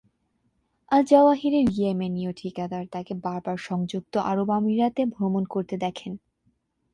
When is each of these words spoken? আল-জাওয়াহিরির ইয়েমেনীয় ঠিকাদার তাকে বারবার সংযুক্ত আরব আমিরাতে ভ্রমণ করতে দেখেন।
আল-জাওয়াহিরির 0.91 1.67
ইয়েমেনীয় 1.71 2.31
ঠিকাদার 2.33 2.85
তাকে 2.87 3.13
বারবার 3.23 3.57
সংযুক্ত 3.61 4.13
আরব 4.29 4.49
আমিরাতে 4.51 5.01
ভ্রমণ 5.15 5.43
করতে 5.45 5.75
দেখেন। 5.77 6.13